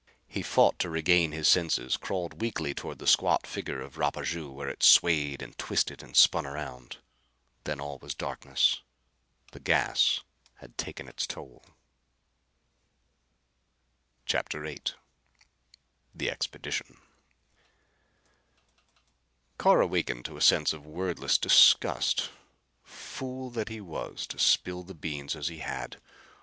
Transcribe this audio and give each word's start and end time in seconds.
He 0.27 0.41
fought 0.41 0.79
to 0.79 0.89
regain 0.89 1.31
his 1.31 1.47
senses, 1.47 1.95
crawled 1.95 2.41
weakly 2.41 2.73
toward 2.73 2.97
the 2.97 3.05
squat 3.05 3.45
figure 3.45 3.79
of 3.81 3.97
Rapaju 3.99 4.51
where 4.51 4.67
it 4.67 4.81
swayed 4.81 5.43
and 5.43 5.55
twisted 5.59 6.01
and 6.01 6.17
spun 6.17 6.43
around. 6.43 6.97
Then 7.65 7.79
all 7.79 7.99
was 7.99 8.15
darkness. 8.15 8.81
The 9.51 9.59
gas 9.59 10.21
had 10.55 10.75
taken 10.75 11.07
its 11.07 11.27
toll. 11.27 11.63
CHAPTER 14.25 14.63
VIII 14.63 14.81
The 16.15 16.31
Expedition 16.31 16.97
Carr 19.59 19.81
awakened 19.81 20.25
to 20.25 20.35
a 20.35 20.41
sense 20.41 20.73
of 20.73 20.83
wordless 20.83 21.37
disgust. 21.37 22.31
Fool 22.81 23.51
that 23.51 23.69
he 23.69 23.79
was 23.79 24.25
to 24.29 24.39
spill 24.39 24.81
the 24.81 24.95
beans 24.95 25.35
as 25.35 25.47
he 25.49 25.59
had! 25.59 26.01